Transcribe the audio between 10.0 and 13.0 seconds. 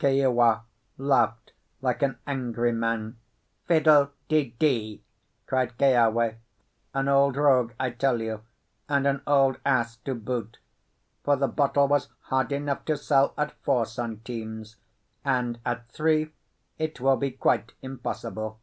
boot. For the bottle was hard enough to